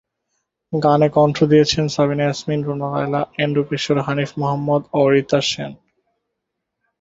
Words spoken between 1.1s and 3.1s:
কণ্ঠ দিয়েছেন সাবিনা ইয়াসমিন, রুনা